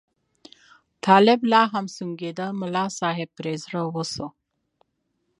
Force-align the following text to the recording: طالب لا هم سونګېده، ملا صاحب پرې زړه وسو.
طالب 1.05 1.39
لا 1.51 1.61
هم 1.73 1.85
سونګېده، 1.95 2.47
ملا 2.59 2.85
صاحب 2.99 3.29
پرې 3.37 3.53
زړه 3.63 3.81
وسو. 3.93 4.27